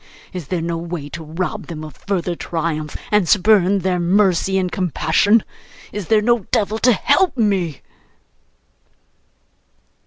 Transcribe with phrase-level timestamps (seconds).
[0.33, 4.71] Is there no way to rob them of further triumph, and spurn their mercy and
[4.71, 5.43] compassion?
[5.91, 7.81] Is there no devil to help me?